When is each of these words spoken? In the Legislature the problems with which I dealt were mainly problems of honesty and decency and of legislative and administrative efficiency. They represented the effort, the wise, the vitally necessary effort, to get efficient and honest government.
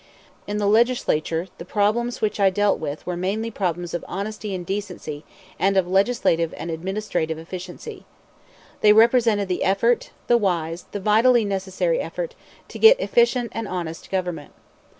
In 0.47 0.57
the 0.57 0.65
Legislature 0.65 1.45
the 1.59 1.63
problems 1.63 2.21
with 2.21 2.21
which 2.31 2.39
I 2.39 2.49
dealt 2.49 2.79
were 3.05 3.15
mainly 3.15 3.51
problems 3.51 3.93
of 3.93 4.03
honesty 4.07 4.55
and 4.55 4.65
decency 4.65 5.23
and 5.59 5.77
of 5.77 5.87
legislative 5.87 6.55
and 6.57 6.71
administrative 6.71 7.37
efficiency. 7.37 8.03
They 8.79 8.93
represented 8.93 9.47
the 9.47 9.63
effort, 9.63 10.09
the 10.25 10.39
wise, 10.39 10.87
the 10.91 10.99
vitally 10.99 11.45
necessary 11.45 11.99
effort, 11.99 12.33
to 12.69 12.79
get 12.79 12.99
efficient 12.99 13.51
and 13.53 13.67
honest 13.67 14.09
government. 14.09 14.53